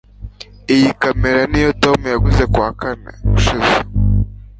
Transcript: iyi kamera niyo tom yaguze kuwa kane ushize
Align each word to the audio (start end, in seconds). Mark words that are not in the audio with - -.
iyi 0.73 0.89
kamera 1.01 1.41
niyo 1.51 1.69
tom 1.83 1.99
yaguze 2.13 2.43
kuwa 2.53 2.71
kane 2.81 3.11
ushize 3.37 3.77